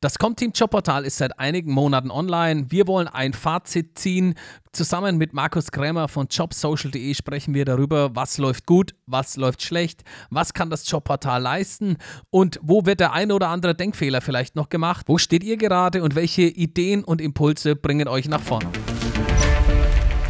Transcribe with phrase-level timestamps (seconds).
[0.00, 2.66] Das Comteam Jobportal ist seit einigen Monaten online.
[2.68, 4.36] Wir wollen ein Fazit ziehen.
[4.70, 10.04] Zusammen mit Markus Krämer von jobsocial.de sprechen wir darüber, was läuft gut, was läuft schlecht,
[10.30, 11.96] was kann das Jobportal leisten
[12.30, 15.06] und wo wird der ein oder andere Denkfehler vielleicht noch gemacht.
[15.08, 18.70] Wo steht ihr gerade und welche Ideen und Impulse bringen euch nach vorne?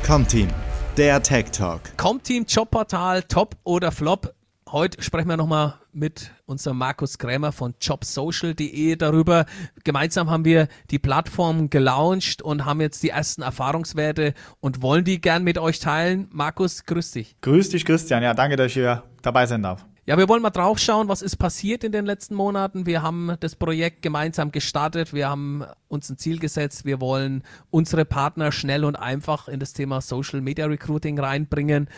[0.02, 0.48] Comteam,
[0.96, 1.94] der Tech Talk.
[1.98, 4.34] Comteam Jobportal, Top oder Flop?
[4.70, 9.46] Heute sprechen wir nochmal mit unserem Markus Krämer von jobsocial.de darüber.
[9.82, 15.22] Gemeinsam haben wir die Plattform gelauncht und haben jetzt die ersten Erfahrungswerte und wollen die
[15.22, 16.28] gern mit euch teilen.
[16.32, 17.34] Markus, grüß dich.
[17.40, 18.22] Grüß dich, Christian.
[18.22, 19.86] Ja, danke, dass ich hier dabei sein darf.
[20.04, 22.84] Ja, wir wollen mal drauf schauen, was ist passiert in den letzten Monaten.
[22.84, 25.14] Wir haben das Projekt gemeinsam gestartet.
[25.14, 26.84] Wir haben uns ein Ziel gesetzt.
[26.84, 31.88] Wir wollen unsere Partner schnell und einfach in das Thema Social Media Recruiting reinbringen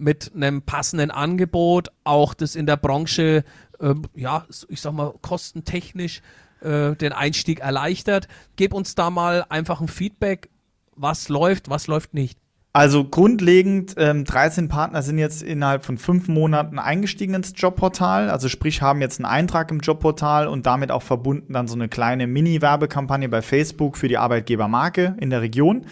[0.00, 3.44] mit einem passenden Angebot, auch das in der Branche,
[3.78, 6.22] äh, ja, ich sag mal, kostentechnisch
[6.60, 8.28] äh, den Einstieg erleichtert.
[8.56, 10.48] Gib uns da mal einfach ein Feedback,
[10.96, 12.38] was läuft, was läuft nicht.
[12.72, 18.48] Also grundlegend, ähm, 13 Partner sind jetzt innerhalb von fünf Monaten eingestiegen ins Jobportal, also
[18.48, 22.28] sprich haben jetzt einen Eintrag im Jobportal und damit auch verbunden dann so eine kleine
[22.28, 25.86] Mini-Werbekampagne bei Facebook für die Arbeitgebermarke in der Region.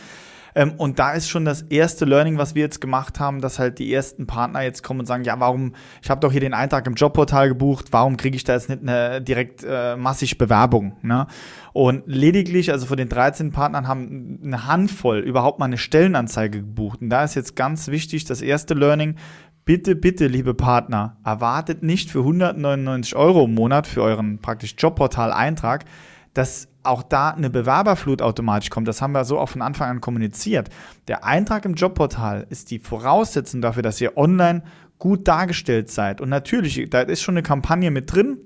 [0.58, 3.78] Ähm, und da ist schon das erste Learning, was wir jetzt gemacht haben, dass halt
[3.78, 6.84] die ersten Partner jetzt kommen und sagen, ja, warum, ich habe doch hier den Eintrag
[6.88, 10.96] im Jobportal gebucht, warum kriege ich da jetzt nicht eine direkt äh, massig Bewerbung?
[11.00, 11.28] Ne?
[11.72, 17.02] Und lediglich, also von den 13 Partnern haben eine Handvoll überhaupt mal eine Stellenanzeige gebucht.
[17.02, 19.14] Und da ist jetzt ganz wichtig, das erste Learning,
[19.64, 25.84] bitte, bitte, liebe Partner, erwartet nicht für 199 Euro im Monat für euren praktisch Jobportal-Eintrag,
[26.34, 28.88] dass auch da eine Bewerberflut automatisch kommt.
[28.88, 30.70] Das haben wir so auch von Anfang an kommuniziert.
[31.06, 34.62] Der Eintrag im Jobportal ist die Voraussetzung dafür, dass ihr online
[34.98, 36.20] gut dargestellt seid.
[36.20, 38.38] Und natürlich, da ist schon eine Kampagne mit drin,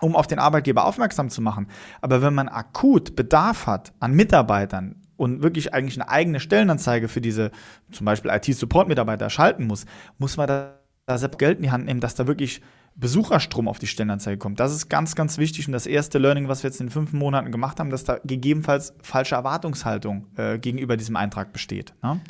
[0.00, 1.68] um auf den Arbeitgeber aufmerksam zu machen.
[2.02, 7.20] Aber wenn man akut Bedarf hat an Mitarbeitern und wirklich eigentlich eine eigene Stellenanzeige für
[7.20, 7.50] diese
[7.90, 9.86] zum Beispiel IT-Support-Mitarbeiter schalten muss,
[10.18, 10.74] muss man da,
[11.06, 12.60] da selbst Geld in die Hand nehmen, dass da wirklich
[12.96, 14.58] Besucherstrom auf die Stellenanzeige kommt.
[14.58, 17.52] Das ist ganz, ganz wichtig und das erste Learning, was wir jetzt in fünf Monaten
[17.52, 21.94] gemacht haben, dass da gegebenenfalls falsche Erwartungshaltung äh, gegenüber diesem Eintrag besteht.
[22.02, 22.20] Ne?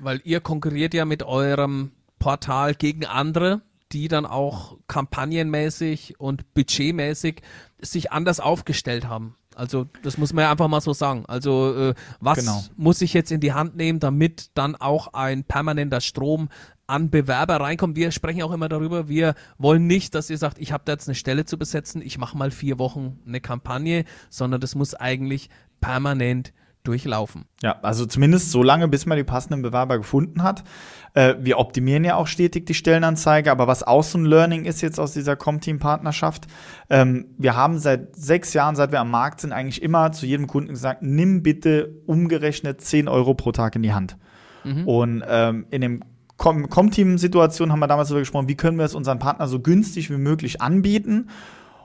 [0.00, 7.42] Weil ihr konkurriert ja mit eurem Portal gegen andere, die dann auch kampagnenmäßig und budgetmäßig
[7.80, 9.36] sich anders aufgestellt haben.
[9.56, 11.24] Also das muss man ja einfach mal so sagen.
[11.26, 12.62] Also äh, was genau.
[12.76, 16.48] muss ich jetzt in die Hand nehmen, damit dann auch ein permanenter Strom
[16.86, 17.96] an Bewerber reinkommt.
[17.96, 21.08] Wir sprechen auch immer darüber, wir wollen nicht, dass ihr sagt, ich habe da jetzt
[21.08, 25.48] eine Stelle zu besetzen, ich mache mal vier Wochen eine Kampagne, sondern das muss eigentlich
[25.80, 26.52] permanent
[26.86, 27.44] durchlaufen.
[27.62, 30.64] Ja, also zumindest so lange, bis man die passenden Bewerber gefunden hat.
[31.14, 34.82] Äh, wir optimieren ja auch stetig die Stellenanzeige, aber was auch so ein Learning ist
[34.82, 36.46] jetzt aus dieser Comteam-Partnerschaft,
[36.90, 40.46] ähm, wir haben seit sechs Jahren, seit wir am Markt sind, eigentlich immer zu jedem
[40.46, 44.16] Kunden gesagt, nimm bitte umgerechnet 10 Euro pro Tag in die Hand.
[44.64, 44.88] Mhm.
[44.88, 46.02] Und ähm, in dem
[46.38, 50.18] Com-Team-Situation haben wir damals darüber gesprochen, wie können wir es unseren Partnern so günstig wie
[50.18, 51.30] möglich anbieten.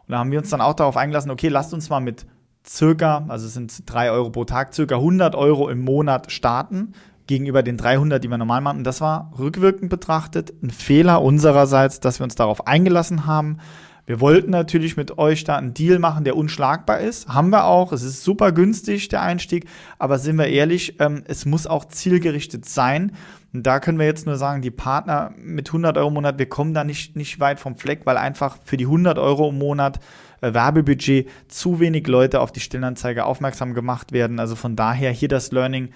[0.07, 2.25] Und da haben wir uns dann auch darauf eingelassen, okay, lasst uns mal mit
[2.68, 6.94] circa, also es sind 3 Euro pro Tag, circa 100 Euro im Monat starten
[7.28, 8.80] gegenüber den 300, die wir normal machen.
[8.80, 13.58] Und das war rückwirkend betrachtet ein Fehler unsererseits, dass wir uns darauf eingelassen haben.
[14.06, 17.30] Wir wollten natürlich mit euch da einen Deal machen, der unschlagbar ist.
[17.30, 17.94] Haben wir auch.
[17.94, 19.68] Es ist super günstig, der Einstieg.
[20.00, 23.14] Aber sind wir ehrlich, ähm, es muss auch zielgerichtet sein.
[23.54, 26.50] Und da können wir jetzt nur sagen, die Partner mit 100 Euro im Monat, wir
[26.50, 30.00] kommen da nicht, nicht weit vom Fleck, weil einfach für die 100 Euro im Monat
[30.41, 34.40] Werbebudget zu wenig Leute auf die Stellenanzeige aufmerksam gemacht werden.
[34.40, 35.90] Also von daher hier das Learning.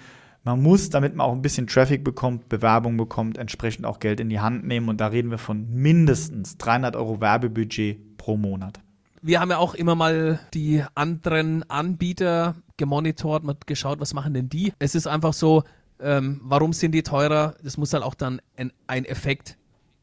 [0.44, 4.28] Man muss, damit man auch ein bisschen Traffic bekommt, Bewerbung bekommt, entsprechend auch Geld in
[4.28, 4.88] die Hand nehmen.
[4.88, 8.78] Und da reden wir von mindestens 300 Euro Werbebudget pro Monat.
[9.22, 14.48] Wir haben ja auch immer mal die anderen Anbieter gemonitort und geschaut, was machen denn
[14.48, 14.72] die.
[14.78, 15.64] Es ist einfach so,
[16.00, 17.56] ähm, warum sind die teurer?
[17.64, 19.56] Das muss halt auch dann ein, ein Effekt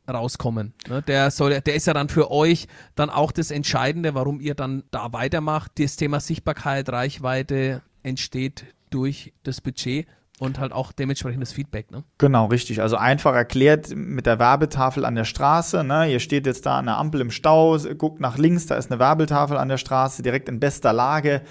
[0.08, 0.74] rauskommen.
[0.88, 1.02] Ne?
[1.04, 4.84] Der, soll, der ist ja dann für euch dann auch das Entscheidende, warum ihr dann
[4.92, 5.74] da weitermacht.
[5.80, 10.08] Das Thema Sichtbarkeit, Reichweite entsteht durch das Budget
[10.40, 11.92] und halt auch dementsprechendes Feedback.
[11.92, 12.04] Ne?
[12.18, 12.82] Genau, richtig.
[12.82, 15.84] Also einfach erklärt mit der Werbetafel an der Straße.
[15.84, 16.12] Ne?
[16.12, 19.00] Ihr steht jetzt da an der Ampel im Stau, guckt nach links, da ist eine
[19.00, 21.42] Werbetafel an der Straße, direkt in bester Lage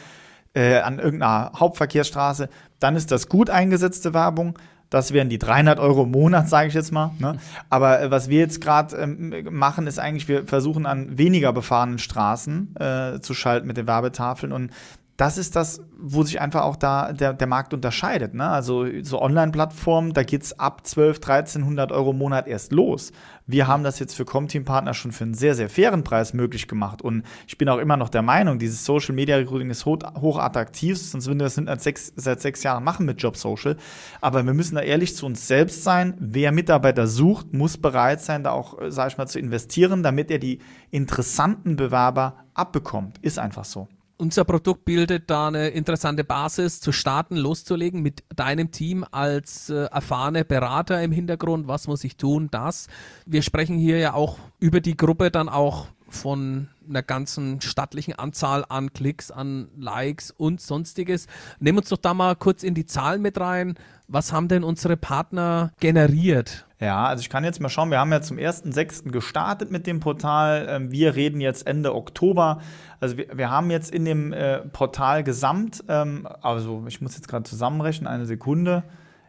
[0.54, 2.48] äh, an irgendeiner Hauptverkehrsstraße,
[2.78, 4.58] dann ist das gut eingesetzte Werbung.
[4.92, 7.12] Das wären die 300 Euro im Monat, sage ich jetzt mal.
[7.18, 7.38] Ne?
[7.70, 11.98] Aber äh, was wir jetzt gerade ähm, machen, ist eigentlich, wir versuchen an weniger befahrenen
[11.98, 14.52] Straßen äh, zu schalten mit den Werbetafeln.
[14.52, 14.70] Und
[15.16, 18.34] das ist das, wo sich einfach auch da der, der Markt unterscheidet.
[18.34, 18.48] Ne?
[18.48, 23.12] Also so Online-Plattformen, da geht es ab 12, 1300 Euro im Monat erst los.
[23.46, 27.02] Wir haben das jetzt für Comteam-Partner schon für einen sehr, sehr fairen Preis möglich gemacht.
[27.02, 30.38] Und ich bin auch immer noch der Meinung, dieses Social Media Recruiting ist hoch, hoch
[30.38, 33.76] attraktiv, sonst würden wir das seit sechs, seit sechs Jahren machen mit Job Social.
[34.22, 36.14] Aber wir müssen da ehrlich zu uns selbst sein.
[36.18, 40.38] Wer Mitarbeiter sucht, muss bereit sein, da auch, sag ich mal, zu investieren, damit er
[40.38, 40.60] die
[40.90, 43.18] interessanten Bewerber abbekommt.
[43.18, 43.88] Ist einfach so
[44.22, 49.86] unser Produkt bildet da eine interessante Basis zu starten, loszulegen mit deinem Team als äh,
[49.86, 51.66] erfahrene Berater im Hintergrund.
[51.66, 52.46] Was muss ich tun?
[52.52, 52.86] Das.
[53.26, 58.64] Wir sprechen hier ja auch über die Gruppe dann auch von einer ganzen stattlichen Anzahl
[58.68, 61.26] an Klicks, an Likes und sonstiges.
[61.60, 63.74] Nehmen uns doch da mal kurz in die Zahlen mit rein.
[64.08, 66.66] Was haben denn unsere Partner generiert?
[66.80, 69.10] Ja, also ich kann jetzt mal schauen, wir haben ja zum 1.6.
[69.10, 70.66] gestartet mit dem Portal.
[70.68, 72.60] Ähm, wir reden jetzt Ende Oktober.
[72.98, 77.28] Also wir, wir haben jetzt in dem äh, Portal gesamt, ähm, also ich muss jetzt
[77.28, 78.82] gerade zusammenrechnen, eine Sekunde.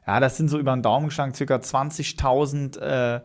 [0.05, 3.21] Ja, das sind so über den Daumen geschlagen, circa 20.000 äh,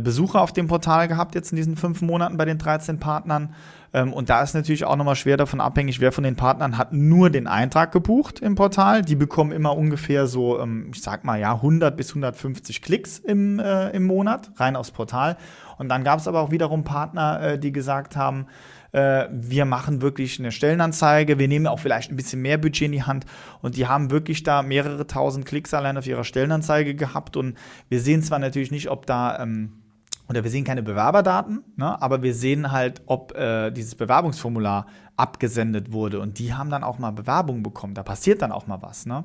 [0.00, 3.54] Besucher auf dem Portal gehabt jetzt in diesen fünf Monaten bei den 13 Partnern.
[3.92, 6.92] Ähm, und da ist natürlich auch nochmal schwer davon abhängig, wer von den Partnern hat
[6.92, 9.02] nur den Eintrag gebucht im Portal.
[9.02, 13.58] Die bekommen immer ungefähr so, ähm, ich sag mal, ja, 100 bis 150 Klicks im,
[13.58, 15.36] äh, im Monat rein aufs Portal.
[15.78, 18.46] Und dann gab es aber auch wiederum Partner, äh, die gesagt haben,
[18.92, 22.92] äh, wir machen wirklich eine Stellenanzeige, wir nehmen auch vielleicht ein bisschen mehr Budget in
[22.92, 23.26] die Hand
[23.60, 27.58] und die haben wirklich da mehrere tausend Klicks allein auf ihrer Stellenanzeige gehabt und
[27.88, 29.82] wir sehen zwar natürlich nicht, ob da ähm,
[30.28, 34.86] oder wir sehen keine Bewerberdaten, ne, aber wir sehen halt, ob äh, dieses Bewerbungsformular
[35.16, 37.94] abgesendet wurde und die haben dann auch mal Bewerbungen bekommen.
[37.94, 39.06] Da passiert dann auch mal was.
[39.06, 39.24] Ne?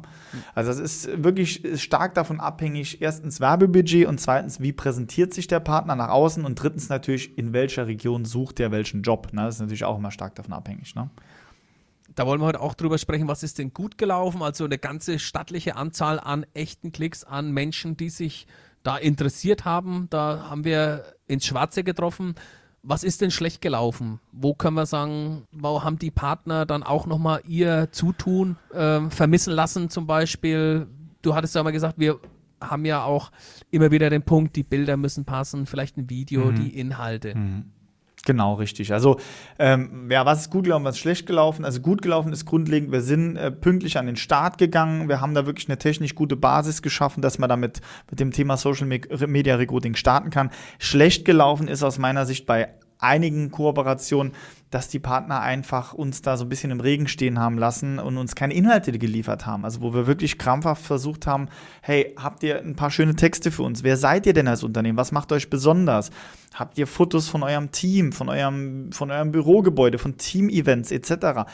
[0.56, 5.60] Also es ist wirklich stark davon abhängig, erstens Werbebudget und zweitens, wie präsentiert sich der
[5.60, 9.34] Partner nach außen und drittens natürlich, in welcher Region sucht er welchen Job.
[9.34, 9.44] Ne?
[9.44, 10.96] Das ist natürlich auch immer stark davon abhängig.
[10.96, 11.10] Ne?
[12.16, 14.42] Da wollen wir heute auch drüber sprechen, was ist denn gut gelaufen?
[14.42, 18.48] Also eine ganze stattliche Anzahl an echten Klicks, an Menschen, die sich
[18.84, 20.08] da interessiert haben.
[20.10, 22.36] Da haben wir ins Schwarze getroffen.
[22.84, 24.20] Was ist denn schlecht gelaufen?
[24.32, 29.54] Wo können wir sagen, wo haben die Partner dann auch nochmal ihr Zutun äh, vermissen
[29.54, 30.88] lassen zum Beispiel?
[31.22, 32.20] Du hattest ja mal gesagt, wir
[32.60, 33.32] haben ja auch
[33.70, 36.56] immer wieder den Punkt, die Bilder müssen passen, vielleicht ein Video, mhm.
[36.56, 37.36] die Inhalte.
[37.36, 37.66] Mhm.
[38.26, 38.94] Genau, richtig.
[38.94, 39.20] Also,
[39.58, 41.66] ähm, ja, was ist gut gelaufen, was ist schlecht gelaufen?
[41.66, 45.10] Also, gut gelaufen ist grundlegend, wir sind äh, pünktlich an den Start gegangen.
[45.10, 47.82] Wir haben da wirklich eine technisch gute Basis geschaffen, dass man damit
[48.12, 50.52] mit dem Thema Social Media Recruiting starten kann.
[50.78, 52.70] Schlecht gelaufen ist aus meiner Sicht bei
[53.02, 54.34] einigen Kooperationen,
[54.70, 58.18] dass die Partner einfach uns da so ein bisschen im Regen stehen haben lassen und
[58.18, 59.66] uns keine Inhalte geliefert haben.
[59.66, 61.50] Also wo wir wirklich krampfhaft versucht haben,
[61.82, 63.84] hey, habt ihr ein paar schöne Texte für uns?
[63.84, 64.98] Wer seid ihr denn als Unternehmen?
[64.98, 66.10] Was macht euch besonders?
[66.54, 71.50] Habt ihr Fotos von eurem Team, von eurem, von eurem Bürogebäude, von Team-Events etc.?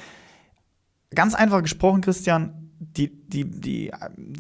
[1.16, 3.92] Ganz einfach gesprochen, Christian, die, die, die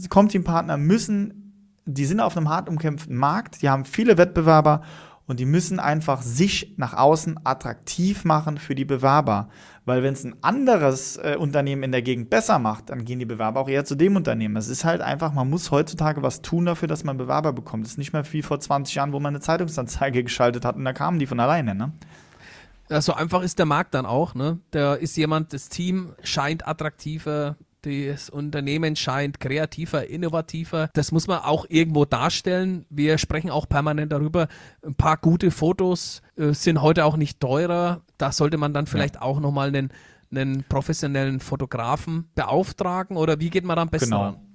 [0.09, 1.47] Comteam-Partner müssen,
[1.85, 4.83] die sind auf einem hart umkämpften Markt, die haben viele Wettbewerber
[5.27, 9.49] und die müssen einfach sich nach außen attraktiv machen für die Bewerber.
[9.85, 13.25] Weil wenn es ein anderes äh, Unternehmen in der Gegend besser macht, dann gehen die
[13.25, 14.55] Bewerber auch eher zu dem Unternehmen.
[14.55, 17.85] Es ist halt einfach, man muss heutzutage was tun dafür, dass man Bewerber bekommt.
[17.85, 20.85] Es ist nicht mehr wie vor 20 Jahren, wo man eine Zeitungsanzeige geschaltet hat und
[20.85, 21.75] da kamen die von alleine.
[21.75, 21.91] Ne?
[22.89, 24.33] Ja, so einfach ist der Markt dann auch.
[24.33, 24.59] Ne?
[24.71, 27.57] Da ist jemand, das Team scheint attraktiver,
[27.87, 30.89] das Unternehmen scheint kreativer, innovativer.
[30.93, 32.85] Das muss man auch irgendwo darstellen.
[32.89, 34.47] Wir sprechen auch permanent darüber.
[34.85, 38.01] Ein paar gute Fotos äh, sind heute auch nicht teurer.
[38.17, 39.21] Da sollte man dann vielleicht ja.
[39.21, 39.91] auch nochmal einen,
[40.31, 44.46] einen professionellen Fotografen beauftragen oder wie geht man dann besser genau.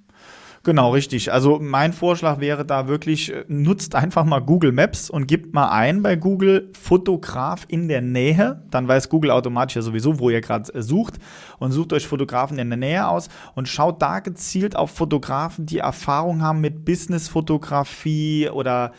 [0.64, 1.33] Genau, richtig.
[1.33, 5.71] Also mein Vorschlag wäre da wirklich, äh, nutzt einfach mal Google Maps und gibt mal
[5.71, 8.62] ein bei Google Fotograf in der Nähe.
[8.71, 11.19] Dann weiß Google automatisch ja sowieso, wo ihr gerade äh, sucht
[11.59, 15.78] und sucht euch Fotografen in der Nähe aus und schaut da gezielt auf Fotografen, die
[15.78, 18.92] Erfahrung haben mit Business-Fotografie oder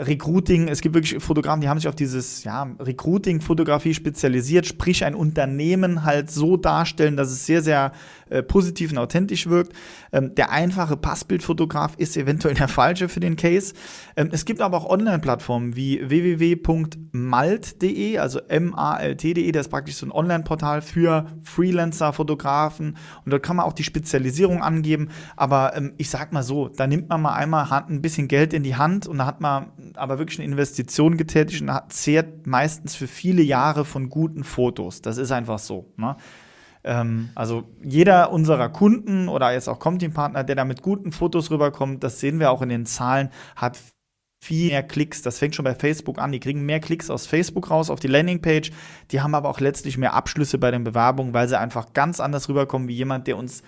[0.00, 5.14] Recruiting, es gibt wirklich Fotografen, die haben sich auf dieses ja, Recruiting-Fotografie spezialisiert, sprich ein
[5.14, 7.92] Unternehmen halt so darstellen, dass es sehr, sehr
[8.30, 9.72] äh, positiv und authentisch wirkt.
[10.12, 13.74] Ähm, der einfache Passbildfotograf ist eventuell der falsche für den Case.
[14.16, 16.58] Ähm, es gibt aber auch Online-Plattformen wie www.malt.de,
[18.18, 23.66] also M-A-L-T.de, das ist praktisch so ein Online-Portal für Freelancer, Fotografen und dort kann man
[23.66, 25.08] auch die Spezialisierung angeben.
[25.36, 28.62] Aber ähm, ich sag mal so, da nimmt man mal einmal ein bisschen Geld in
[28.62, 33.06] die Hand und da hat man aber wirklich eine Investition getätigt und zehrt meistens für
[33.06, 35.02] viele Jahre von guten Fotos.
[35.02, 35.92] Das ist einfach so.
[35.96, 36.16] Ne?
[36.82, 42.02] Ähm, also jeder unserer Kunden oder jetzt auch Comteam-Partner, der da mit guten Fotos rüberkommt,
[42.02, 43.78] das sehen wir auch in den Zahlen, hat
[44.42, 45.22] viel mehr Klicks.
[45.22, 46.32] Das fängt schon bei Facebook an.
[46.32, 48.70] Die kriegen mehr Klicks aus Facebook raus auf die Landingpage.
[49.10, 52.48] Die haben aber auch letztlich mehr Abschlüsse bei den Bewerbungen, weil sie einfach ganz anders
[52.48, 53.62] rüberkommen wie jemand, der uns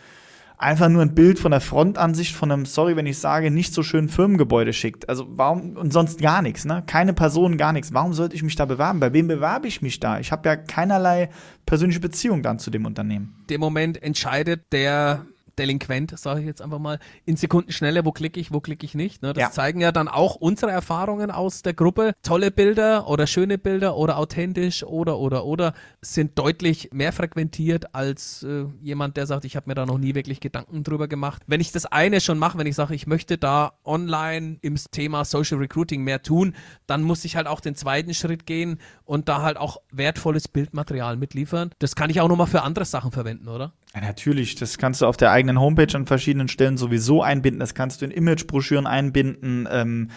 [0.63, 3.83] einfach nur ein Bild von der Frontansicht von einem, sorry, wenn ich sage, nicht so
[3.83, 5.09] schönen Firmengebäude schickt.
[5.09, 6.83] Also warum und sonst gar nichts, ne?
[6.87, 7.93] Keine Person, gar nichts.
[7.93, 9.01] Warum sollte ich mich da bewerben?
[9.01, 10.19] Bei wem bewerbe ich mich da?
[10.21, 11.31] Ich habe ja keinerlei
[11.67, 13.35] persönliche Beziehung dann zu dem Unternehmen.
[13.51, 15.27] Dem Moment entscheidet der
[15.59, 19.23] Delinquent, sage ich jetzt einfach mal, in Sekundenschnelle, wo klicke ich, wo klicke ich nicht.
[19.23, 19.33] Ne?
[19.33, 19.51] Das Ja.
[19.51, 22.13] zeigen ja dann auch unsere Erfahrungen aus der Gruppe.
[22.23, 28.43] Tolle Bilder oder schöne Bilder oder authentisch oder oder oder sind deutlich mehr frequentiert als
[28.43, 31.43] äh, jemand, der sagt, ich habe mir da noch nie wirklich Gedanken drüber gemacht.
[31.47, 35.25] Wenn ich das eine schon mache, wenn ich sage, ich möchte da online im Thema
[35.25, 36.55] Social Recruiting mehr tun,
[36.87, 41.17] dann muss ich halt auch den zweiten Schritt gehen und da halt auch wertvolles Bildmaterial
[41.17, 41.71] mitliefern.
[41.79, 43.73] Das kann ich auch nochmal für andere Sachen verwenden, oder?
[43.95, 47.61] Ja, natürlich, das kannst du auf der eigenen Homepage an verschiedenen Stellen sowieso einbinden.
[47.61, 49.69] Das kannst du in Imagebroschüren einbinden.
[49.71, 50.09] Ähm,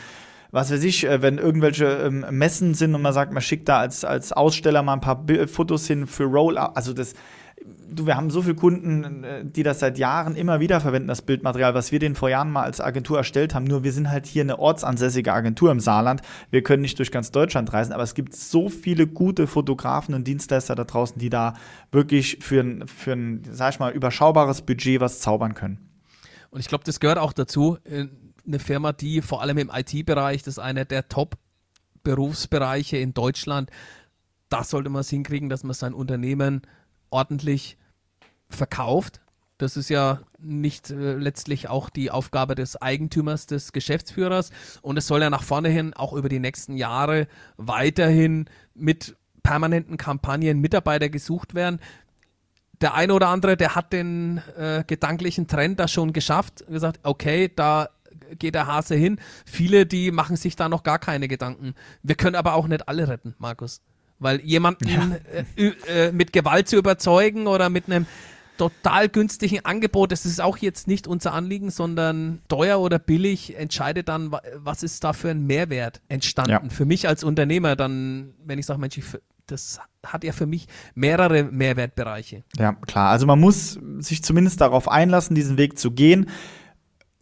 [0.51, 3.79] was weiß ich, äh, wenn irgendwelche ähm, Messen sind und man sagt, man schickt da
[3.79, 6.72] als, als Aussteller mal ein paar Fotos hin für Rollout.
[6.75, 7.15] Also das,
[7.63, 11.21] du, wir haben so viele Kunden, äh, die das seit Jahren immer wieder verwenden, das
[11.21, 13.65] Bildmaterial, was wir denen vor Jahren mal als Agentur erstellt haben.
[13.65, 16.21] Nur wir sind halt hier eine ortsansässige Agentur im Saarland.
[16.51, 20.27] Wir können nicht durch ganz Deutschland reisen, aber es gibt so viele gute Fotografen und
[20.27, 21.55] Dienstleister da draußen, die da
[21.91, 25.79] wirklich für ein, für ein, sag ich mal, überschaubares Budget was zaubern können.
[26.50, 27.77] Und ich glaube, das gehört auch dazu.
[27.83, 28.05] äh,
[28.45, 33.71] Eine Firma, die vor allem im IT-Bereich, das ist einer der Top-Berufsbereiche in Deutschland,
[34.50, 36.62] da sollte man es hinkriegen, dass man sein Unternehmen
[37.09, 37.77] ordentlich
[38.50, 39.21] verkauft.
[39.57, 44.51] Das ist ja nicht äh, letztlich auch die Aufgabe des Eigentümers, des Geschäftsführers.
[44.81, 49.97] Und es soll ja nach vorne hin auch über die nächsten Jahre weiterhin mit permanenten
[49.97, 51.79] Kampagnen Mitarbeiter gesucht werden
[52.81, 57.51] der eine oder andere, der hat den äh, gedanklichen Trend da schon geschafft, gesagt, okay,
[57.53, 57.89] da
[58.38, 59.19] geht der Hase hin.
[59.45, 61.74] Viele, die machen sich da noch gar keine Gedanken.
[62.03, 63.81] Wir können aber auch nicht alle retten, Markus.
[64.25, 68.05] Weil jemanden äh, ü- äh, mit Gewalt zu überzeugen oder mit einem
[68.58, 74.08] total günstigen Angebot, das ist auch jetzt nicht unser Anliegen, sondern teuer oder billig entscheidet
[74.10, 76.51] dann, wa- was ist da für ein Mehrwert entstanden.
[76.51, 76.62] Ja.
[76.70, 79.05] Für mich als Unternehmer dann, wenn ich sage, Mensch, ich,
[79.46, 82.44] das hat ja für mich mehrere Mehrwertbereiche.
[82.58, 83.10] Ja, klar.
[83.12, 86.29] Also man muss sich zumindest darauf einlassen, diesen Weg zu gehen.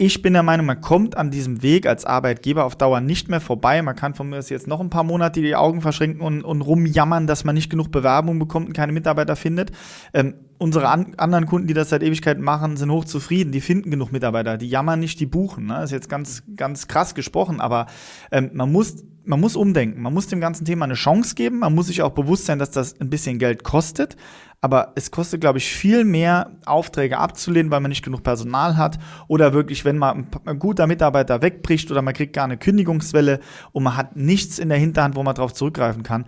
[0.05, 3.39] Ich bin der Meinung, man kommt an diesem Weg als Arbeitgeber auf Dauer nicht mehr
[3.39, 3.81] vorbei.
[3.81, 6.59] Man kann von mir aus jetzt noch ein paar Monate die Augen verschränken und, und
[6.61, 9.71] rumjammern, dass man nicht genug Bewerbung bekommt und keine Mitarbeiter findet.
[10.13, 13.51] Ähm, unsere an, anderen Kunden, die das seit Ewigkeiten machen, sind hochzufrieden.
[13.51, 14.57] Die finden genug Mitarbeiter.
[14.57, 15.65] Die jammern nicht, die buchen.
[15.65, 15.83] Ne?
[15.83, 17.87] ist jetzt ganz, ganz krass gesprochen, aber
[18.31, 20.01] ähm, man muss man muss umdenken.
[20.01, 21.59] Man muss dem ganzen Thema eine Chance geben.
[21.59, 24.17] Man muss sich auch bewusst sein, dass das ein bisschen Geld kostet.
[24.61, 28.97] Aber es kostet, glaube ich, viel mehr, Aufträge abzulehnen, weil man nicht genug Personal hat.
[29.27, 33.39] Oder wirklich, wenn mal ein guter Mitarbeiter wegbricht oder man kriegt gar eine Kündigungswelle
[33.71, 36.25] und man hat nichts in der Hinterhand, wo man darauf zurückgreifen kann.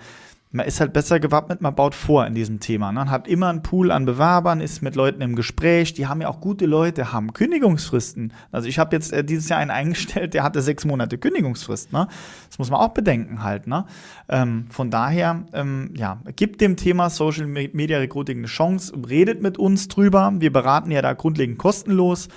[0.56, 2.94] Man ist halt besser gewappnet, man baut vor in diesem Thema.
[2.94, 3.00] Ne?
[3.00, 5.94] Man hat immer einen Pool an Bewerbern, ist mit Leuten im Gespräch.
[5.94, 8.32] Die haben ja auch gute Leute, haben Kündigungsfristen.
[8.54, 11.92] Also ich habe jetzt äh, dieses Jahr einen eingestellt, der hatte sechs Monate Kündigungsfrist.
[11.92, 12.08] Ne?
[12.48, 13.68] Das muss man auch bedenken halt.
[13.68, 13.86] Ne?
[14.30, 19.42] Ähm, von daher, ähm, ja, gibt dem Thema Social Me- Media Recruiting eine Chance, redet
[19.42, 20.32] mit uns drüber.
[20.38, 22.30] Wir beraten ja da grundlegend kostenlos.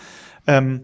[0.48, 0.80] Ähm,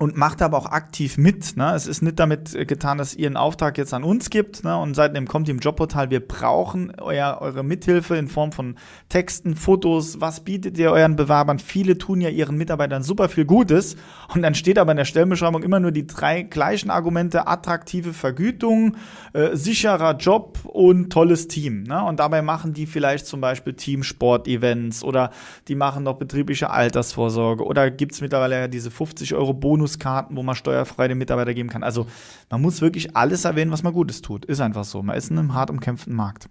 [0.00, 1.58] und macht aber auch aktiv mit.
[1.58, 1.74] Ne?
[1.74, 4.74] Es ist nicht damit getan, dass ihr einen Auftrag jetzt an uns gibt ne?
[4.78, 6.08] und seitdem kommt im Jobportal.
[6.08, 8.76] Wir brauchen euer, eure Mithilfe in Form von
[9.10, 10.18] Texten, Fotos.
[10.18, 11.58] Was bietet ihr euren Bewerbern?
[11.58, 13.96] Viele tun ja ihren Mitarbeitern super viel Gutes
[14.34, 18.96] und dann steht aber in der Stellenbeschreibung immer nur die drei gleichen Argumente: attraktive Vergütung,
[19.34, 21.82] äh, sicherer Job und tolles Team.
[21.82, 22.02] Ne?
[22.02, 25.30] Und dabei machen die vielleicht zum Beispiel Teamsport-Events oder
[25.68, 29.52] die machen noch betriebliche Altersvorsorge oder gibt es mittlerweile ja diese 50 Euro
[29.90, 31.82] Bonuskarten, wo man steuerfrei den Mitarbeiter geben kann.
[31.82, 32.06] Also
[32.50, 34.44] man muss wirklich alles erwähnen, was man Gutes tut.
[34.44, 35.02] Ist einfach so.
[35.02, 36.48] Man ist in einem hart umkämpften Markt.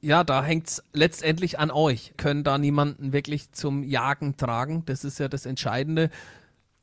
[0.00, 2.12] Ja, da hängt es letztendlich an euch.
[2.16, 4.82] Können da niemanden wirklich zum Jagen tragen?
[4.84, 6.10] Das ist ja das Entscheidende.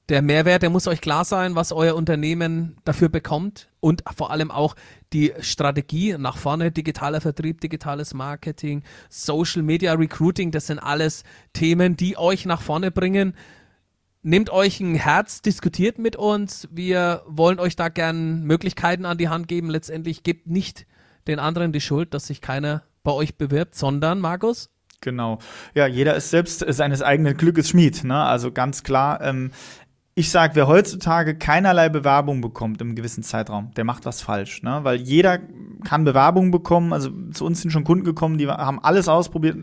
[0.09, 4.51] Der Mehrwert, der muss euch klar sein, was euer Unternehmen dafür bekommt und vor allem
[4.51, 4.75] auch
[5.13, 11.23] die Strategie nach vorne, digitaler Vertrieb, digitales Marketing, Social Media Recruiting, das sind alles
[11.53, 13.35] Themen, die euch nach vorne bringen.
[14.23, 16.67] Nehmt euch ein Herz, diskutiert mit uns.
[16.71, 19.69] Wir wollen euch da gern Möglichkeiten an die Hand geben.
[19.69, 20.85] Letztendlich gebt nicht
[21.27, 24.69] den anderen die Schuld, dass sich keiner bei euch bewirbt, sondern, Markus,
[25.01, 25.39] Genau.
[25.73, 28.03] Ja, jeder ist selbst seines eigenen Glückes Schmied.
[28.03, 28.15] Ne?
[28.15, 29.19] Also ganz klar.
[29.21, 29.51] Ähm,
[30.13, 34.61] ich sage, wer heutzutage keinerlei Bewerbung bekommt im gewissen Zeitraum, der macht was falsch.
[34.61, 34.81] Ne?
[34.83, 35.39] Weil jeder
[35.83, 36.93] kann Bewerbungen bekommen.
[36.93, 39.57] Also zu uns sind schon Kunden gekommen, die haben alles ausprobiert,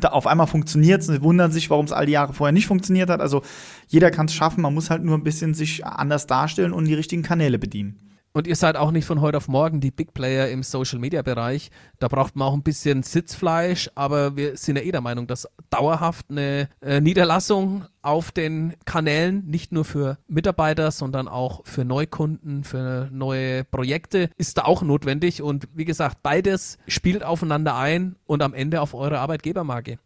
[0.00, 2.52] da auf einmal funktioniert es und sie wundern sich, warum es all die Jahre vorher
[2.52, 3.20] nicht funktioniert hat.
[3.20, 3.42] Also
[3.88, 6.94] jeder kann es schaffen, man muss halt nur ein bisschen sich anders darstellen und die
[6.94, 8.07] richtigen Kanäle bedienen.
[8.38, 11.22] Und ihr seid auch nicht von heute auf morgen die Big Player im Social Media
[11.22, 11.72] Bereich.
[11.98, 15.48] Da braucht man auch ein bisschen Sitzfleisch, aber wir sind ja eh der Meinung, dass
[15.70, 22.62] dauerhaft eine äh, Niederlassung auf den Kanälen, nicht nur für Mitarbeiter, sondern auch für Neukunden,
[22.62, 25.42] für neue Projekte, ist da auch notwendig.
[25.42, 29.98] Und wie gesagt, beides spielt aufeinander ein und am Ende auf eure Arbeitgebermarke.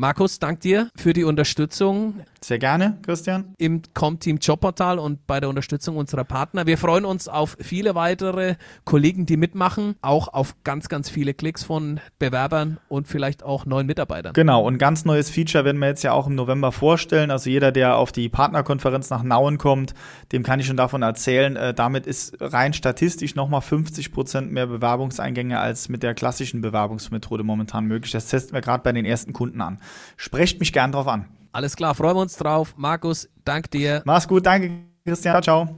[0.00, 2.20] Markus, dank dir für die Unterstützung.
[2.40, 3.52] Sehr gerne, Christian.
[3.58, 6.66] Im Comteam Jobportal und bei der Unterstützung unserer Partner.
[6.66, 11.64] Wir freuen uns auf viele weitere Kollegen, die mitmachen, auch auf ganz, ganz viele Klicks
[11.64, 14.34] von Bewerbern und vielleicht auch neuen Mitarbeitern.
[14.34, 17.32] Genau, und ganz neues Feature werden wir jetzt ja auch im November vorstellen.
[17.32, 19.94] Also jeder, der auf die Partnerkonferenz nach Nauen kommt,
[20.30, 21.56] dem kann ich schon davon erzählen.
[21.56, 27.42] Äh, damit ist rein statistisch nochmal 50 Prozent mehr Bewerbungseingänge als mit der klassischen Bewerbungsmethode
[27.42, 28.12] momentan möglich.
[28.12, 29.80] Das testen wir gerade bei den ersten Kunden an.
[30.16, 31.26] Sprecht mich gern drauf an.
[31.52, 32.74] Alles klar, freuen wir uns drauf.
[32.76, 34.02] Markus, dank dir.
[34.04, 34.70] Mach's gut, danke
[35.04, 35.42] Christian.
[35.42, 35.74] Ciao, ciao.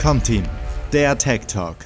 [0.00, 0.42] Comteam,
[0.92, 1.76] der Tech Talk.